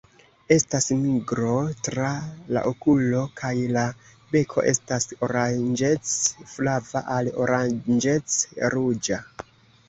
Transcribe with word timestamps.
Estas 0.53 0.85
nigro 1.01 1.49
tra 1.87 2.07
la 2.57 2.63
okulo 2.69 3.19
kaj 3.41 3.51
la 3.75 3.83
beko 4.31 4.63
estas 4.71 5.07
oranĝec-flava 5.29 7.05
al 7.19 7.31
oranĝec-ruĝa. 7.45 9.23